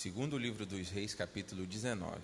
[0.00, 2.16] segundo livro dos Reis, capítulo 19.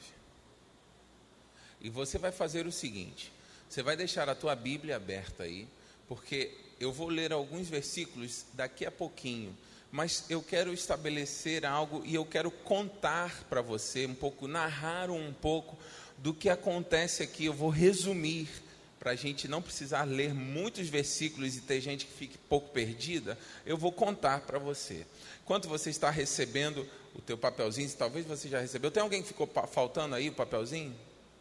[1.79, 3.31] E você vai fazer o seguinte:
[3.69, 5.69] você vai deixar a tua Bíblia aberta aí,
[6.09, 9.55] porque eu vou ler alguns versículos daqui a pouquinho,
[9.93, 15.31] mas eu quero estabelecer algo e eu quero contar para você um pouco, narrar um
[15.35, 15.77] pouco
[16.17, 17.45] do que acontece aqui.
[17.45, 18.49] Eu vou resumir
[19.07, 23.39] para a gente não precisar ler muitos versículos e ter gente que fique pouco perdida.
[23.65, 25.07] Eu vou contar para você.
[25.45, 26.85] Enquanto você está recebendo
[27.15, 28.91] o teu papelzinho, talvez você já recebeu.
[28.91, 30.93] Tem alguém que ficou faltando aí o papelzinho?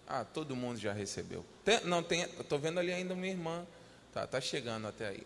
[0.07, 1.43] Ah, todo mundo já recebeu.
[1.63, 3.65] Tem, não tem, estou vendo ali ainda minha irmã.
[4.13, 5.23] Tá, tá chegando até aí.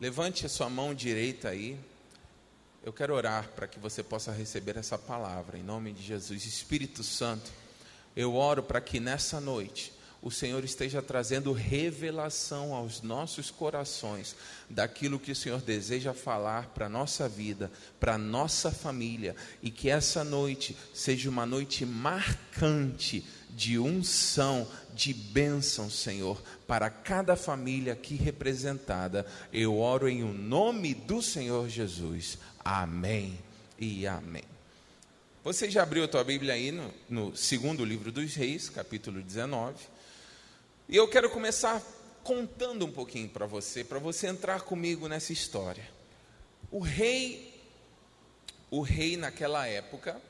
[0.00, 1.76] Levante a sua mão direita aí.
[2.84, 6.46] Eu quero orar para que você possa receber essa palavra em nome de Jesus.
[6.46, 7.50] Espírito Santo,
[8.14, 14.36] eu oro para que nessa noite o Senhor esteja trazendo revelação aos nossos corações
[14.70, 19.68] daquilo que o Senhor deseja falar para a nossa vida, para a nossa família, e
[19.68, 27.92] que essa noite seja uma noite marcante de unção, de bênção, Senhor, para cada família
[27.92, 29.26] aqui representada.
[29.52, 32.38] Eu oro em o nome do Senhor Jesus.
[32.64, 33.36] Amém
[33.76, 34.44] e amém.
[35.42, 39.74] Você já abriu a tua Bíblia aí no, no segundo livro dos Reis, capítulo 19.
[40.88, 41.80] E eu quero começar
[42.24, 45.88] contando um pouquinho para você, para você entrar comigo nessa história.
[46.70, 47.54] O rei,
[48.70, 50.20] o rei naquela época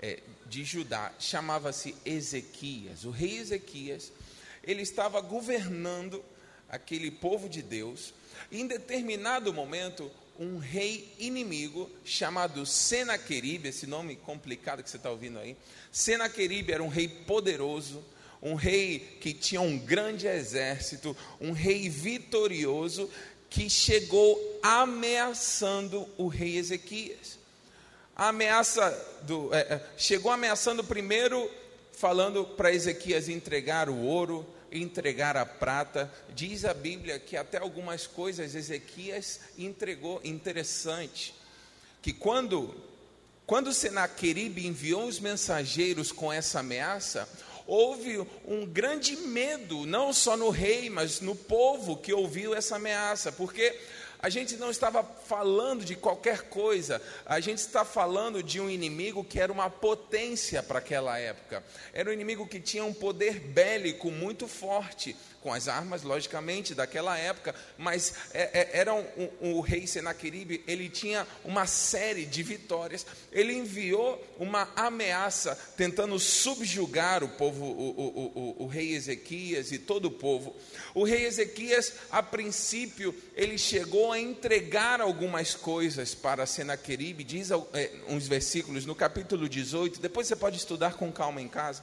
[0.00, 3.04] é, de Judá chamava-se Ezequias.
[3.04, 4.12] O rei Ezequias,
[4.64, 6.22] ele estava governando
[6.68, 8.12] aquele povo de Deus.
[8.50, 15.10] E em determinado momento, um rei inimigo chamado Senaqueribe, esse nome complicado que você está
[15.10, 15.56] ouvindo aí.
[15.92, 18.04] Senaqueribe era um rei poderoso
[18.42, 23.10] um rei que tinha um grande exército, um rei vitorioso
[23.48, 27.38] que chegou ameaçando o rei Ezequias.
[28.14, 28.90] A ameaça
[29.22, 31.50] do, é, é chegou ameaçando primeiro
[31.92, 36.10] falando para Ezequias entregar o ouro, entregar a prata.
[36.34, 41.34] Diz a Bíblia que até algumas coisas Ezequias entregou interessante,
[42.00, 42.74] que quando
[43.46, 47.28] quando Senaqueribe enviou os mensageiros com essa ameaça,
[47.66, 53.30] houve um grande medo, não só no rei, mas no povo que ouviu essa ameaça,
[53.32, 53.76] porque
[54.22, 59.24] a gente não estava falando de qualquer coisa, a gente está falando de um inimigo
[59.24, 64.10] que era uma potência para aquela época, era um inimigo que tinha um poder bélico
[64.10, 69.06] muito forte, com as armas, logicamente, daquela época, mas é, é, era um,
[69.40, 76.18] um, o rei Senaqueribe, ele tinha uma série de vitórias, ele enviou uma ameaça tentando
[76.18, 80.54] subjugar o povo, o, o, o, o rei Ezequias e todo o povo.
[80.94, 87.92] O rei Ezequias, a princípio, ele chegou a entregar algumas coisas para Senaqueribe, diz é,
[88.08, 91.82] uns versículos no capítulo 18, depois você pode estudar com calma em casa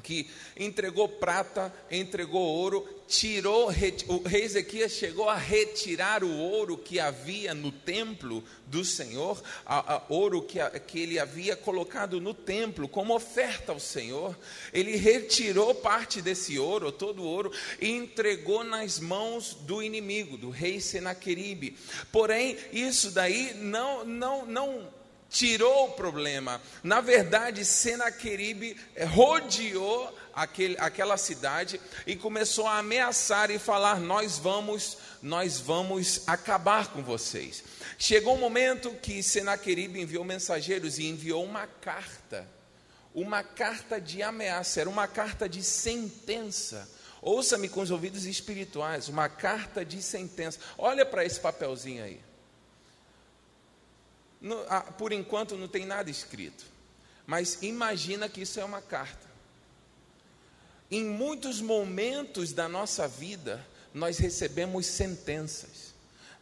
[0.00, 3.68] que entregou prata, entregou ouro, tirou,
[4.06, 9.94] o rei Ezequias chegou a retirar o ouro que havia no templo do Senhor, a,
[9.94, 14.38] a ouro que, a, que ele havia colocado no templo como oferta ao Senhor.
[14.72, 20.50] Ele retirou parte desse ouro, todo o ouro, e entregou nas mãos do inimigo, do
[20.50, 21.76] rei Senaqueribe.
[22.12, 24.99] Porém, isso daí não, não, não
[25.30, 26.60] tirou o problema.
[26.82, 34.36] Na verdade, Senaqueribe eh, rodeou aquele, aquela cidade e começou a ameaçar e falar: Nós
[34.36, 37.62] vamos, nós vamos acabar com vocês.
[37.96, 42.46] Chegou um momento que Senaqueribe enviou mensageiros e enviou uma carta,
[43.14, 46.88] uma carta de ameaça, era uma carta de sentença.
[47.22, 50.58] Ouça-me com os ouvidos espirituais, uma carta de sentença.
[50.78, 52.29] Olha para esse papelzinho aí.
[54.40, 56.64] No, ah, por enquanto não tem nada escrito.
[57.26, 59.28] Mas imagina que isso é uma carta.
[60.90, 63.64] Em muitos momentos da nossa vida,
[63.94, 65.69] nós recebemos sentenças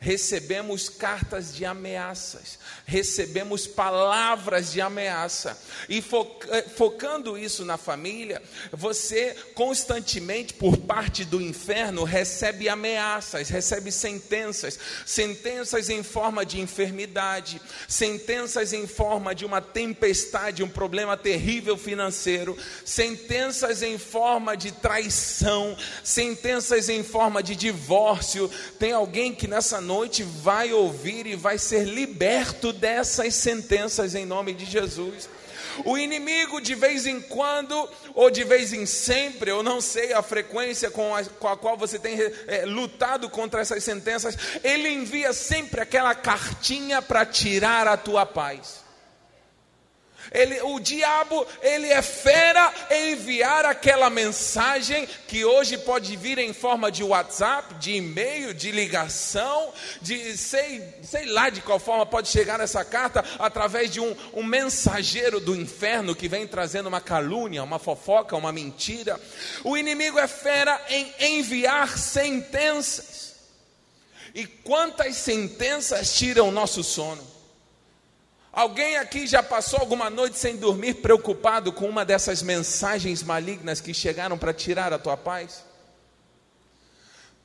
[0.01, 8.41] recebemos cartas de ameaças, recebemos palavras de ameaça, e eh, focando isso na família,
[8.71, 17.61] você constantemente, por parte do inferno, recebe ameaças, recebe sentenças, sentenças em forma de enfermidade,
[17.89, 25.77] sentenças em forma de uma tempestade, um problema terrível financeiro, sentenças em forma de traição,
[26.05, 28.49] sentenças em forma de divórcio.
[28.79, 34.53] Tem alguém que nessa noite vai ouvir e vai ser liberto dessas sentenças em nome
[34.53, 35.31] de Jesus.
[35.83, 40.23] O inimigo, de vez em quando, ou de vez em sempre, eu não sei a
[40.23, 45.33] frequência com a, com a qual você tem é, lutado contra essas sentenças, ele envia
[45.33, 48.88] sempre aquela cartinha para tirar a tua paz.
[50.33, 56.53] Ele, o diabo, ele é fera em enviar aquela mensagem que hoje pode vir em
[56.53, 62.29] forma de WhatsApp, de e-mail, de ligação, de sei, sei lá de qual forma pode
[62.29, 67.63] chegar essa carta através de um, um mensageiro do inferno que vem trazendo uma calúnia,
[67.63, 69.21] uma fofoca, uma mentira.
[69.65, 73.37] O inimigo é fera em enviar sentenças.
[74.35, 77.38] E quantas sentenças tiram o nosso sono?
[78.59, 83.95] Alguém aqui já passou alguma noite sem dormir, preocupado com uma dessas mensagens malignas que
[83.95, 85.65] chegaram para tirar a tua paz?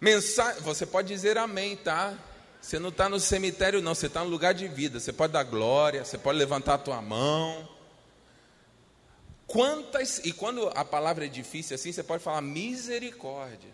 [0.02, 0.54] Mensa...
[0.62, 2.18] Você pode dizer amém, tá?
[2.60, 5.00] Você não está no cemitério, não, você está no lugar de vida.
[5.00, 7.70] Você pode dar glória, você pode levantar a tua mão.
[9.46, 13.70] Quantas, e quando a palavra é difícil assim, você pode falar misericórdia.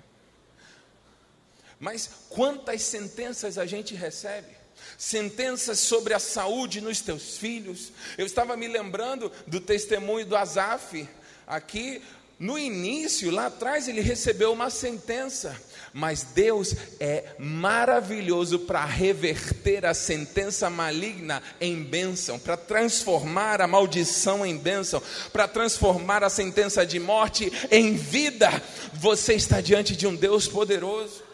[1.79, 4.58] Mas quantas sentenças a gente recebe?
[4.97, 7.91] Sentenças sobre a saúde nos teus filhos.
[8.17, 11.07] Eu estava me lembrando do testemunho do Azaf,
[11.47, 12.01] aqui
[12.39, 15.61] no início, lá atrás, ele recebeu uma sentença,
[15.91, 24.45] mas Deus é maravilhoso para reverter a sentença maligna em bênção, para transformar a maldição
[24.45, 25.03] em bênção,
[25.33, 28.49] para transformar a sentença de morte em vida.
[28.93, 31.28] Você está diante de um Deus poderoso.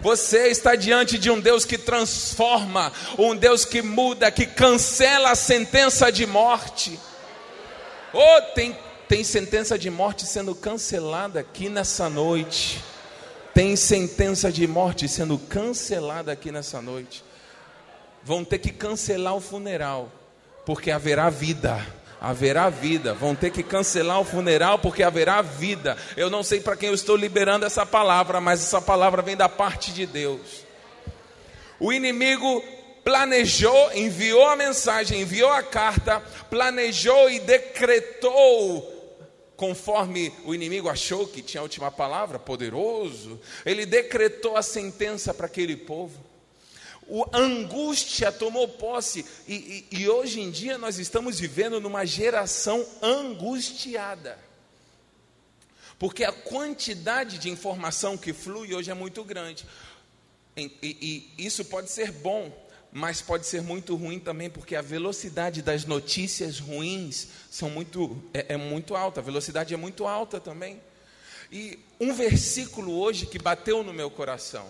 [0.00, 5.34] Você está diante de um Deus que transforma, um Deus que muda, que cancela a
[5.34, 6.98] sentença de morte.
[8.12, 8.76] Oh, tem,
[9.08, 12.82] tem sentença de morte sendo cancelada aqui nessa noite.
[13.52, 17.22] Tem sentença de morte sendo cancelada aqui nessa noite.
[18.22, 20.10] Vão ter que cancelar o funeral,
[20.64, 23.14] porque haverá vida haverá vida.
[23.14, 25.96] Vão ter que cancelar o funeral porque haverá vida.
[26.16, 29.48] Eu não sei para quem eu estou liberando essa palavra, mas essa palavra vem da
[29.48, 30.64] parte de Deus.
[31.78, 32.62] O inimigo
[33.02, 36.20] planejou, enviou a mensagem, enviou a carta,
[36.50, 38.98] planejou e decretou
[39.56, 45.44] conforme o inimigo achou que tinha a última palavra, poderoso, ele decretou a sentença para
[45.44, 46.29] aquele povo
[47.10, 52.86] o angústia tomou posse, e, e, e hoje em dia nós estamos vivendo numa geração
[53.02, 54.38] angustiada,
[55.98, 59.66] porque a quantidade de informação que flui hoje é muito grande,
[60.56, 62.52] e, e, e isso pode ser bom,
[62.92, 68.54] mas pode ser muito ruim também, porque a velocidade das notícias ruins são muito, é,
[68.54, 70.80] é muito alta, a velocidade é muito alta também.
[71.50, 74.68] E um versículo hoje que bateu no meu coração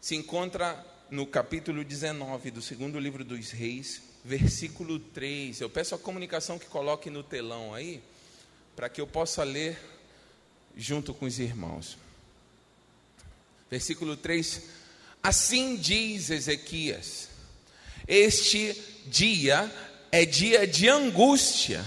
[0.00, 5.60] se encontra no capítulo 19 do segundo livro dos Reis, versículo 3.
[5.60, 8.02] Eu peço a comunicação que coloque no telão aí,
[8.76, 9.78] para que eu possa ler
[10.76, 11.96] junto com os irmãos.
[13.70, 14.62] Versículo 3:
[15.22, 17.28] Assim diz Ezequias:
[18.06, 18.76] Este
[19.06, 19.72] dia
[20.12, 21.84] é dia de angústia,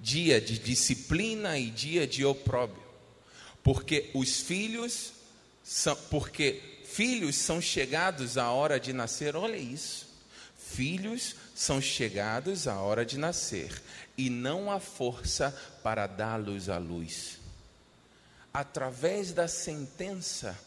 [0.00, 2.82] dia de disciplina e dia de opróbrio,
[3.62, 5.12] porque os filhos
[5.62, 10.06] são, porque Filhos são chegados à hora de nascer, olha isso.
[10.58, 13.82] Filhos são chegados à hora de nascer,
[14.16, 17.38] e não há força para dá-los à luz.
[18.52, 20.58] Através da sentença,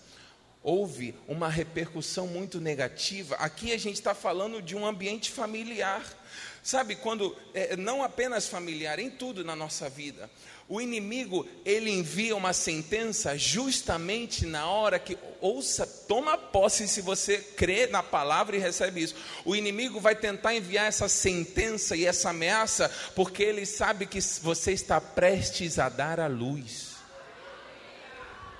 [0.64, 3.36] houve uma repercussão muito negativa.
[3.36, 6.04] Aqui a gente está falando de um ambiente familiar.
[6.64, 10.28] Sabe, quando, é, não apenas familiar, em tudo na nossa vida.
[10.68, 17.38] O inimigo, ele envia uma sentença justamente na hora que, ouça, toma posse se você
[17.38, 19.16] crê na palavra e recebe isso.
[19.46, 24.72] O inimigo vai tentar enviar essa sentença e essa ameaça, porque ele sabe que você
[24.72, 26.96] está prestes a dar a luz.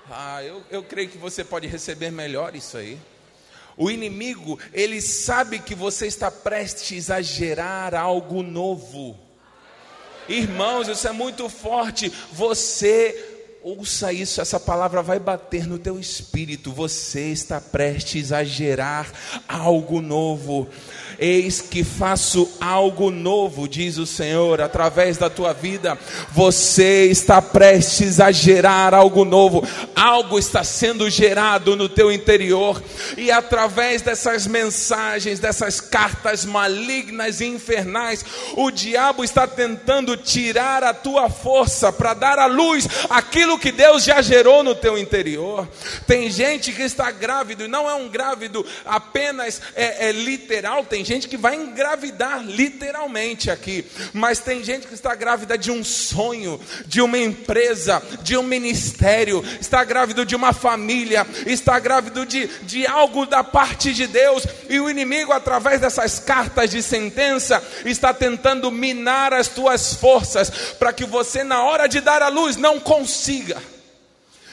[0.08, 3.00] Ah, eu, eu creio que você pode receber melhor isso aí.
[3.76, 9.25] O inimigo, ele sabe que você está prestes a gerar algo novo.
[10.28, 12.12] Irmãos, isso é muito forte.
[12.32, 16.70] Você ouça isso, essa palavra vai bater no teu espírito.
[16.72, 19.10] Você está prestes a gerar
[19.48, 20.68] algo novo.
[21.18, 25.98] Eis que faço algo novo, diz o Senhor, através da tua vida.
[26.32, 29.66] Você está prestes a gerar algo novo.
[29.94, 32.82] Algo está sendo gerado no teu interior.
[33.16, 38.24] E através dessas mensagens, dessas cartas malignas e infernais,
[38.56, 44.04] o diabo está tentando tirar a tua força para dar à luz aquilo que Deus
[44.04, 45.66] já gerou no teu interior.
[46.06, 51.04] Tem gente que está grávido e não é um grávido apenas é, é literal, tem
[51.06, 56.60] gente que vai engravidar literalmente aqui, mas tem gente que está grávida de um sonho,
[56.86, 62.86] de uma empresa, de um ministério, está grávido de uma família, está grávido de, de
[62.86, 68.70] algo da parte de Deus, e o inimigo, através dessas cartas de sentença, está tentando
[68.70, 73.75] minar as tuas forças, para que você, na hora de dar a luz, não consiga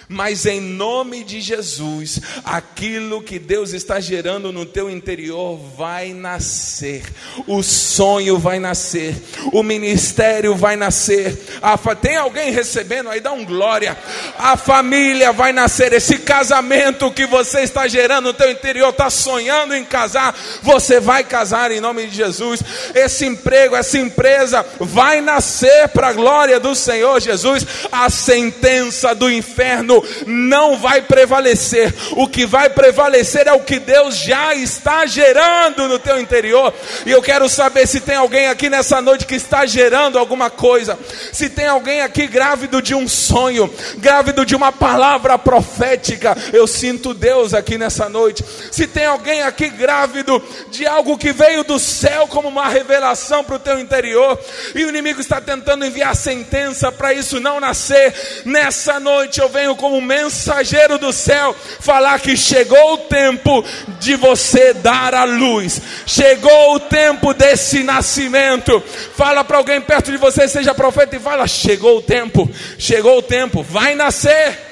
[0.08, 7.04] mas em nome de Jesus, aquilo que Deus está gerando no teu interior vai nascer,
[7.48, 9.16] o sonho vai nascer,
[9.52, 11.60] o ministério vai nascer.
[11.62, 13.20] A, tem alguém recebendo aí?
[13.20, 13.98] Dá um glória.
[14.38, 19.76] A família vai nascer, esse casamento que você está gerando no teu interior, está sonhando
[19.76, 22.62] em casar, você vai casar em nome de Jesus.
[22.96, 27.66] Esse emprego, essa empresa vai nascer para a glória do Senhor Jesus.
[27.92, 29.93] A sentença do inferno
[30.26, 31.94] não vai prevalecer.
[32.12, 36.74] O que vai prevalecer é o que Deus já está gerando no teu interior.
[37.06, 40.98] E eu quero saber se tem alguém aqui nessa noite que está gerando alguma coisa.
[41.32, 46.36] Se tem alguém aqui grávido de um sonho, grávido de uma palavra profética.
[46.52, 48.44] Eu sinto Deus aqui nessa noite.
[48.72, 53.56] Se tem alguém aqui grávido de algo que veio do céu como uma revelação para
[53.56, 54.40] o teu interior,
[54.76, 58.14] e o inimigo está tentando enviar sentença para isso não nascer,
[58.46, 63.66] nessa noite eu venho como mensageiro do céu falar que chegou o tempo
[64.00, 68.82] de você dar a luz, chegou o tempo desse nascimento.
[69.14, 72.50] Fala para alguém perto de você, seja profeta, e fala: chegou o tempo,
[72.80, 74.72] chegou o tempo, vai nascer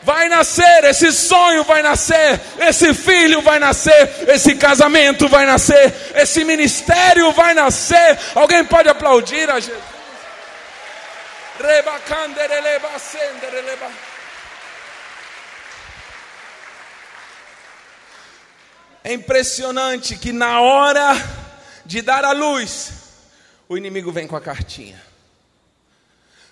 [0.00, 6.44] vai nascer, esse sonho vai nascer, esse filho vai nascer, esse casamento vai nascer, esse
[6.44, 8.18] ministério vai nascer.
[8.34, 9.98] Alguém pode aplaudir a Jesus?
[19.08, 21.14] É impressionante que na hora
[21.86, 22.92] de dar a luz,
[23.66, 25.02] o inimigo vem com a cartinha.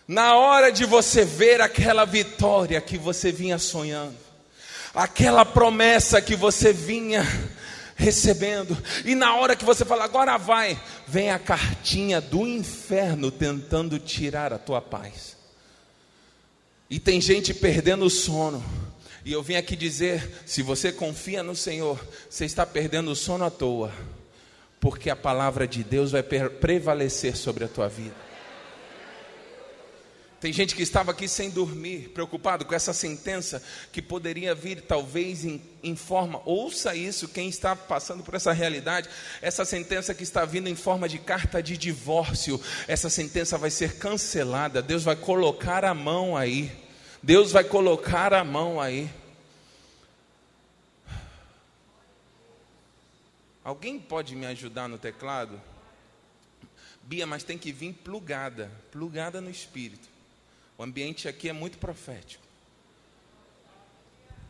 [0.09, 4.17] Na hora de você ver aquela vitória que você vinha sonhando,
[4.95, 7.23] aquela promessa que você vinha
[7.95, 13.99] recebendo, e na hora que você fala, agora vai, vem a cartinha do inferno tentando
[13.99, 15.37] tirar a tua paz.
[16.89, 18.65] E tem gente perdendo o sono
[19.27, 23.45] e eu vim aqui dizer: se você confia no Senhor, você está perdendo o sono
[23.45, 23.93] à toa,
[24.81, 28.15] porque a palavra de Deus vai prevalecer sobre a tua vida.
[30.41, 35.45] Tem gente que estava aqui sem dormir, preocupado com essa sentença que poderia vir talvez
[35.45, 39.09] em, em, forma, ouça isso, quem está passando por essa realidade,
[39.43, 43.95] essa sentença que está vindo em forma de carta de divórcio, essa sentença vai ser
[43.95, 46.86] cancelada, Deus vai colocar a mão aí.
[47.27, 49.11] Deus vai colocar a mão aí.
[53.65, 55.61] Alguém pode me ajudar no teclado?
[57.03, 60.09] Bia, mas tem que vir plugada, plugada no espírito.
[60.79, 62.46] O ambiente aqui é muito profético.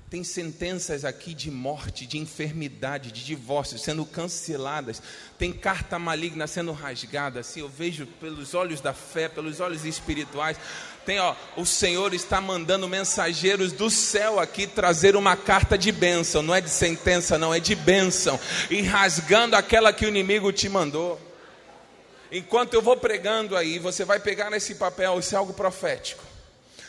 [0.08, 5.02] Tem sentenças aqui de morte, de enfermidade, de divórcio sendo canceladas.
[5.36, 7.40] Tem carta maligna sendo rasgada.
[7.40, 10.56] Assim, eu vejo pelos olhos da fé, pelos olhos espirituais.
[11.04, 16.40] Tem, ó, o Senhor está mandando mensageiros do céu aqui trazer uma carta de bênção,
[16.40, 18.38] não é de sentença, não, é de bênção,
[18.70, 21.20] e rasgando aquela que o inimigo te mandou.
[22.30, 26.35] Enquanto eu vou pregando aí, você vai pegar nesse papel, isso é algo profético.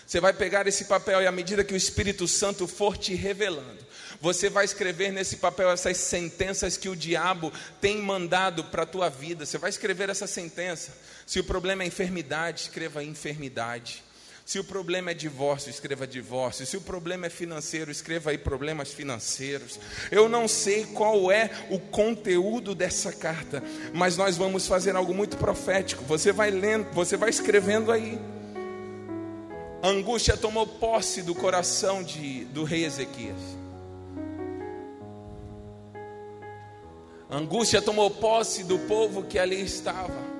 [0.07, 3.85] Você vai pegar esse papel e à medida que o Espírito Santo for te revelando,
[4.21, 9.09] você vai escrever nesse papel essas sentenças que o diabo tem mandado para a tua
[9.09, 9.45] vida.
[9.45, 10.93] Você vai escrever essa sentença.
[11.25, 14.01] Se o problema é enfermidade, escreva enfermidade.
[14.45, 16.65] Se o problema é divórcio, escreva divórcio.
[16.65, 19.77] Se o problema é financeiro, escreva aí problemas financeiros.
[20.09, 23.61] Eu não sei qual é o conteúdo dessa carta,
[23.93, 26.05] mas nós vamos fazer algo muito profético.
[26.05, 28.17] Você vai lendo, você vai escrevendo aí.
[29.81, 33.39] A angústia tomou posse do coração de, do rei Ezequias.
[37.29, 40.37] A angústia tomou posse do povo que ali estava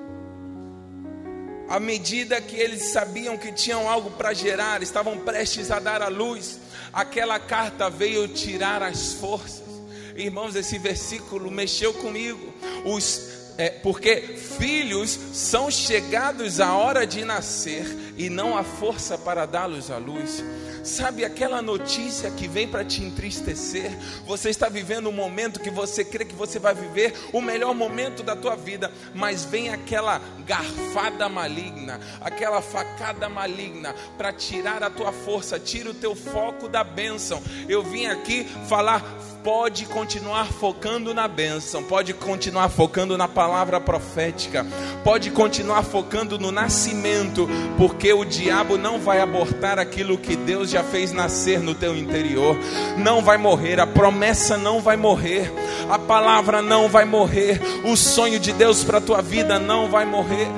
[1.68, 6.08] à medida que eles sabiam que tinham algo para gerar, estavam prestes a dar a
[6.08, 6.58] luz,
[6.92, 9.68] aquela carta veio tirar as forças.
[10.16, 12.54] Irmãos, esse versículo mexeu comigo.
[12.86, 14.16] Os, é, porque
[14.56, 17.84] filhos são chegados à hora de nascer
[18.16, 20.44] e não há força para dá-los à luz.
[20.88, 23.92] Sabe aquela notícia que vem para te entristecer?
[24.26, 28.22] Você está vivendo um momento que você crê que você vai viver o melhor momento
[28.22, 35.12] da tua vida, mas vem aquela garfada maligna, aquela facada maligna para tirar a tua
[35.12, 37.42] força, tira o teu foco da bênção.
[37.68, 39.04] Eu vim aqui falar
[39.42, 44.66] pode continuar focando na bênção, pode continuar focando na palavra profética,
[45.04, 50.77] pode continuar focando no nascimento, porque o diabo não vai abortar aquilo que Deus já
[50.82, 52.56] fez nascer no teu interior,
[52.96, 55.52] não vai morrer, a promessa não vai morrer,
[55.88, 60.04] a palavra não vai morrer, o sonho de Deus para a tua vida não vai
[60.04, 60.48] morrer.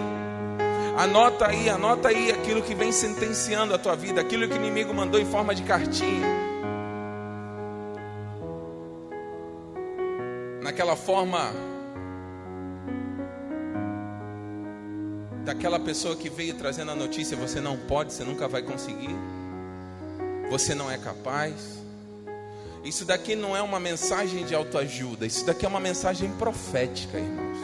[0.96, 4.92] Anota aí, anota aí aquilo que vem sentenciando a tua vida, aquilo que o inimigo
[4.92, 6.50] mandou em forma de cartinha.
[10.70, 11.52] naquela forma
[15.44, 19.14] daquela pessoa que veio trazendo a notícia: você não pode, você nunca vai conseguir,
[20.50, 21.54] você não é capaz.
[22.84, 27.58] Isso daqui não é uma mensagem de autoajuda, isso daqui é uma mensagem profética, irmãos.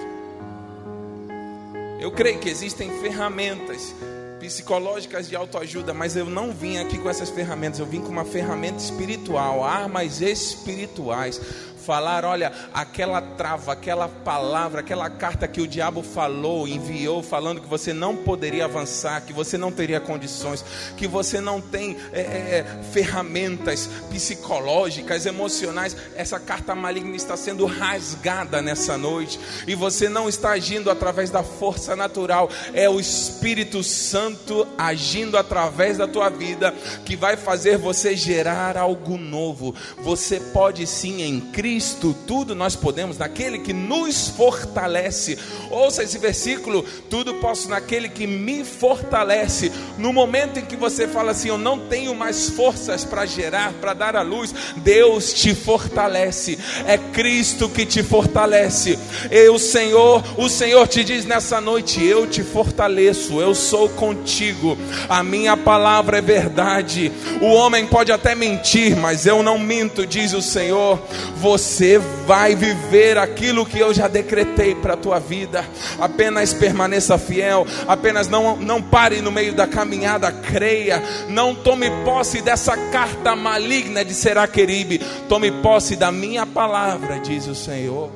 [2.01, 3.93] Eu creio que existem ferramentas
[4.39, 8.25] psicológicas de autoajuda, mas eu não vim aqui com essas ferramentas, eu vim com uma
[8.25, 11.41] ferramenta espiritual, armas espirituais
[11.87, 17.69] falar: olha, aquela trava, aquela palavra, aquela carta que o diabo falou, enviou, falando que
[17.69, 20.65] você não poderia avançar, que você não teria condições,
[20.97, 25.97] que você não tem é, é, ferramentas psicológicas, emocionais.
[26.17, 31.45] Essa carta maligna está sendo rasgada nessa noite e você não está agindo através da
[31.45, 36.75] força natural, é o Espírito Santo agindo através da tua vida
[37.05, 39.75] que vai fazer você gerar algo novo.
[39.99, 45.39] Você pode sim em Cristo Cristo tudo nós podemos, naquele que nos fortalece.
[45.71, 49.71] Ouça esse versículo: tudo posso naquele que me fortalece.
[49.99, 53.93] No momento em que você fala assim, eu não tenho mais forças para gerar, para
[53.93, 56.59] dar a luz, Deus te fortalece.
[56.87, 58.99] É Cristo que te fortalece.
[59.31, 64.79] E o Senhor, o Senhor te diz nessa noite: eu te fortaleço, eu sou contigo.
[65.11, 67.13] A minha palavra é verdade.
[67.43, 70.99] O homem pode até mentir, mas eu não minto, diz o Senhor.
[71.37, 75.65] Você você vai viver aquilo que eu já decretei para a tua vida.
[75.99, 81.03] Apenas permaneça fiel, apenas não, não pare no meio da caminhada, creia.
[81.29, 87.55] Não tome posse dessa carta maligna de Seraqueribe, tome posse da minha palavra, diz o
[87.55, 88.11] Senhor.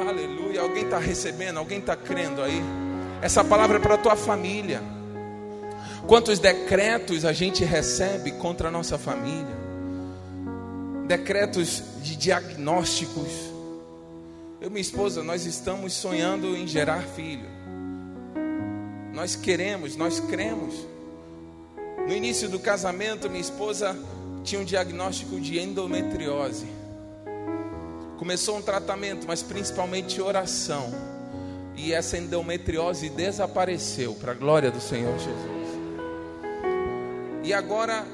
[0.00, 0.62] Aleluia.
[0.62, 2.62] Alguém está recebendo, alguém está crendo aí?
[3.20, 4.82] Essa palavra é para a tua família.
[6.06, 9.67] Quantos decretos a gente recebe contra a nossa família?
[11.08, 13.28] Decretos de diagnósticos.
[14.60, 17.48] Eu e minha esposa, nós estamos sonhando em gerar filho.
[19.14, 20.74] Nós queremos, nós cremos.
[22.06, 23.96] No início do casamento, minha esposa
[24.44, 26.66] tinha um diagnóstico de endometriose.
[28.18, 30.92] Começou um tratamento, mas principalmente oração.
[31.74, 35.68] E essa endometriose desapareceu, para a glória do Senhor Jesus.
[37.44, 38.04] E agora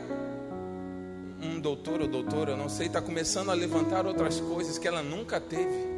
[1.45, 5.03] um doutor ou doutora, eu não sei, está começando a levantar outras coisas que ela
[5.03, 5.95] nunca teve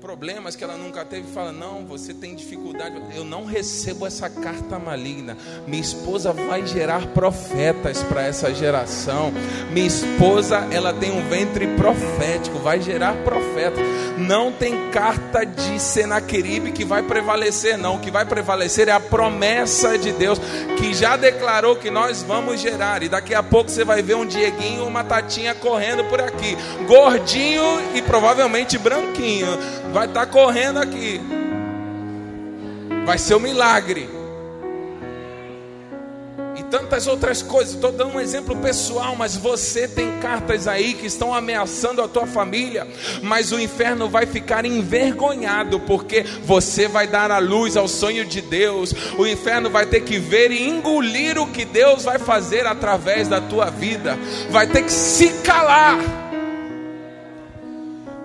[0.00, 3.00] problemas que ela nunca teve, fala: Não, você tem dificuldade.
[3.14, 5.36] Eu não recebo essa carta maligna.
[5.66, 9.32] Minha esposa vai gerar profetas para essa geração.
[9.70, 13.84] Minha esposa, ela tem um ventre profético, vai gerar profetas.
[14.18, 17.96] Não tem carta de Senaqueribe que vai prevalecer, não.
[17.96, 20.38] O que vai prevalecer é a promessa de Deus,
[20.76, 23.02] que já declarou que nós vamos gerar.
[23.02, 27.62] E daqui a pouco você vai ver um Dieguinho, uma Tatinha correndo por aqui, gordinho
[27.94, 29.48] e provavelmente branquinho
[29.92, 31.20] vai estar tá correndo aqui.
[33.06, 34.19] Vai ser um milagre.
[36.70, 37.74] Tantas outras coisas.
[37.74, 42.26] Estou dando um exemplo pessoal, mas você tem cartas aí que estão ameaçando a tua
[42.26, 42.86] família.
[43.22, 48.40] Mas o inferno vai ficar envergonhado, porque você vai dar a luz ao sonho de
[48.40, 48.94] Deus.
[49.18, 53.40] O inferno vai ter que ver e engolir o que Deus vai fazer através da
[53.40, 54.16] tua vida.
[54.50, 55.98] Vai ter que se calar.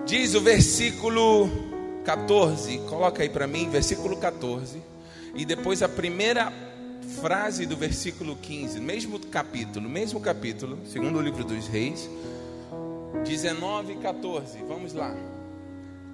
[0.06, 1.50] Diz o versículo
[2.04, 4.80] 14, coloca aí para mim, versículo 14,
[5.34, 6.52] e depois a primeira
[7.20, 12.08] frase do versículo 15, mesmo capítulo, mesmo capítulo, segundo o livro dos Reis,
[13.24, 15.14] 19 e 14, vamos lá.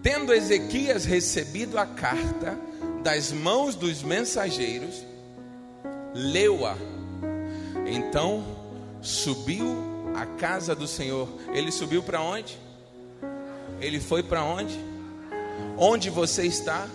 [0.02, 2.59] Tendo Ezequias recebido a carta
[3.02, 5.05] das mãos dos mensageiros,
[6.14, 6.76] leu-a.
[7.87, 8.44] Então
[9.00, 9.76] subiu
[10.14, 11.28] à casa do Senhor.
[11.52, 12.59] Ele subiu para onde?
[13.81, 14.78] Ele foi para onde?
[15.76, 16.88] Onde você está?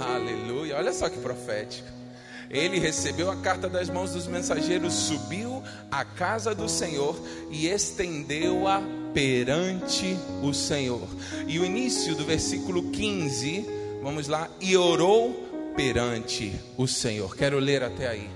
[0.00, 0.76] Aleluia.
[0.76, 1.95] Olha só que profético.
[2.50, 8.82] Ele recebeu a carta das mãos dos mensageiros, subiu à casa do Senhor e estendeu-a
[9.12, 11.08] perante o Senhor.
[11.46, 13.66] E o início do versículo 15,
[14.02, 17.36] vamos lá, e orou perante o Senhor.
[17.36, 18.30] Quero ler até aí.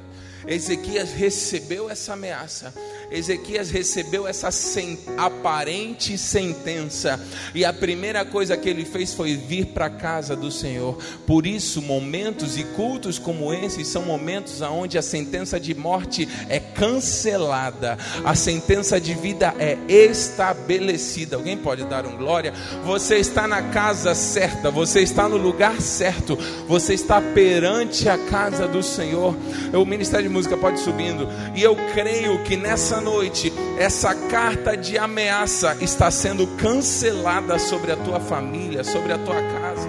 [0.46, 2.74] Ezequias recebeu essa ameaça
[3.10, 7.20] Ezequias recebeu essa sen aparente sentença,
[7.54, 10.96] e a primeira coisa que ele fez foi vir para a casa do Senhor.
[11.26, 16.60] Por isso, momentos e cultos como esses são momentos onde a sentença de morte é
[16.60, 21.36] cancelada, a sentença de vida é estabelecida.
[21.36, 22.52] Alguém pode dar um glória?
[22.84, 28.68] Você está na casa certa, você está no lugar certo, você está perante a casa
[28.68, 29.34] do Senhor.
[29.72, 34.98] O Ministério de Música pode subindo, e eu creio que nessa noite, essa carta de
[34.98, 39.88] ameaça está sendo cancelada sobre a tua família, sobre a tua casa.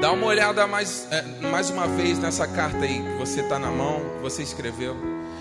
[0.00, 3.70] Dá uma olhada mais, é, mais uma vez nessa carta aí que você está na
[3.70, 4.96] mão, que você escreveu.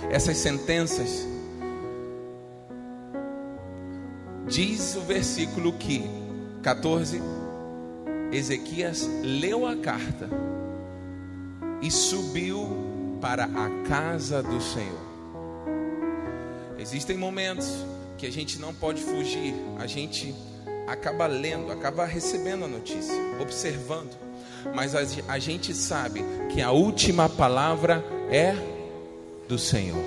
[0.10, 1.28] Essas sentenças.
[4.48, 6.10] Diz o versículo que
[6.62, 7.22] 14
[8.32, 10.30] Ezequias leu a carta
[11.82, 15.13] e subiu para a casa do Senhor.
[16.84, 17.86] Existem momentos
[18.18, 20.36] que a gente não pode fugir, a gente
[20.86, 24.12] acaba lendo, acaba recebendo a notícia, observando,
[24.76, 28.54] mas a, gente sabe que a última palavra é
[29.48, 30.04] do Senhor.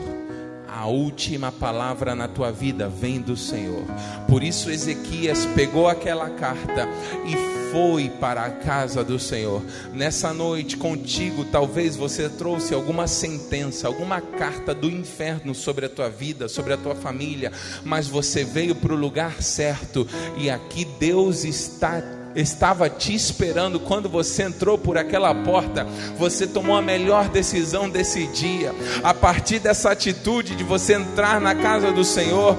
[0.68, 3.82] A última palavra na tua vida vem do Senhor.
[4.28, 6.86] Por isso Ezequias pegou aquela carta
[7.24, 9.62] e foi para a casa do Senhor.
[9.92, 16.08] Nessa noite, contigo, talvez você trouxe alguma sentença, alguma carta do inferno sobre a tua
[16.08, 17.52] vida, sobre a tua família,
[17.84, 20.08] mas você veio para o lugar certo
[20.38, 22.00] e aqui Deus está
[22.36, 25.86] estava te esperando quando você entrou por aquela porta.
[26.18, 28.74] Você tomou a melhor decisão desse dia.
[29.02, 32.56] A partir dessa atitude de você entrar na casa do Senhor,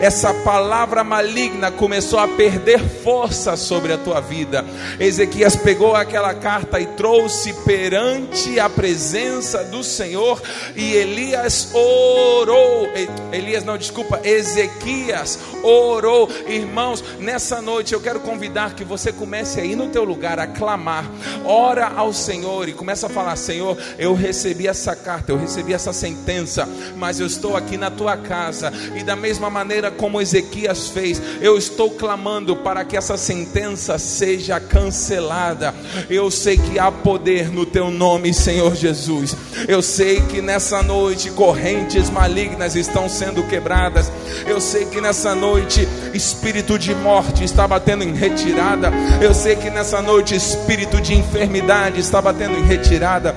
[0.00, 4.64] essa palavra maligna começou a perder força sobre a tua vida.
[5.00, 10.40] Ezequias pegou aquela carta e trouxe perante a presença do Senhor
[10.76, 12.88] e Elias orou.
[13.32, 16.28] Elias não, desculpa, Ezequias orou.
[16.46, 21.04] Irmãos, nessa noite eu quero convidar que comece aí no teu lugar a clamar,
[21.44, 25.92] ora ao Senhor e começa a falar: Senhor, eu recebi essa carta, eu recebi essa
[25.92, 31.20] sentença, mas eu estou aqui na tua casa, e da mesma maneira como Ezequias fez,
[31.40, 35.74] eu estou clamando para que essa sentença seja cancelada.
[36.08, 39.36] Eu sei que há poder no teu nome, Senhor Jesus.
[39.68, 44.10] Eu sei que nessa noite correntes malignas estão sendo quebradas.
[44.46, 48.81] Eu sei que nessa noite espírito de morte está batendo em retirada
[49.20, 53.34] eu sei que nessa noite espírito de enfermidade está batendo em retirada.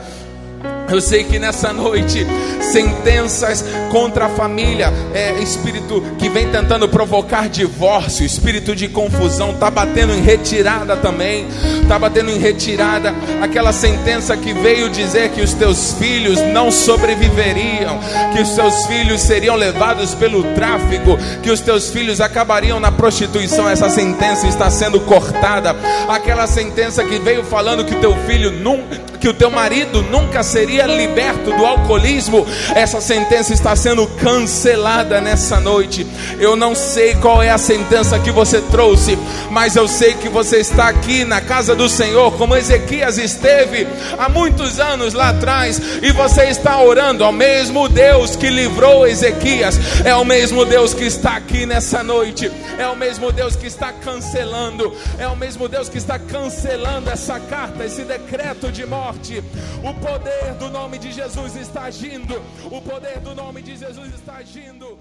[0.89, 2.25] Eu sei que nessa noite,
[2.61, 9.71] sentenças contra a família, é espírito que vem tentando provocar divórcio, espírito de confusão, está
[9.71, 11.47] batendo em retirada também,
[11.81, 17.99] está batendo em retirada aquela sentença que veio dizer que os teus filhos não sobreviveriam,
[18.33, 23.67] que os teus filhos seriam levados pelo tráfico, que os teus filhos acabariam na prostituição.
[23.67, 25.75] Essa sentença está sendo cortada,
[26.07, 30.43] aquela sentença que veio falando que o teu filho nunca que o teu marido nunca
[30.43, 36.05] seria liberto do alcoolismo, essa sentença está sendo cancelada nessa noite.
[36.39, 39.17] Eu não sei qual é a sentença que você trouxe,
[39.49, 44.27] mas eu sei que você está aqui na casa do Senhor, como Ezequias esteve há
[44.29, 50.15] muitos anos lá atrás, e você está orando ao mesmo Deus que livrou Ezequias, é
[50.15, 54.93] o mesmo Deus que está aqui nessa noite, é o mesmo Deus que está cancelando,
[55.17, 59.43] é o mesmo Deus que está cancelando essa carta, esse decreto de morte.
[59.83, 62.35] O poder do nome de Jesus está agindo.
[62.71, 64.97] O poder do nome de Jesus está agindo.